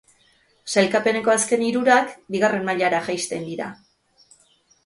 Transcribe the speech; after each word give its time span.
Sailkapeneko 0.75 1.33
azken 1.33 1.67
hirurak 1.67 2.15
bigarren 2.37 2.67
mailara 2.71 3.03
jaisten 3.11 3.47
dira. 3.51 3.69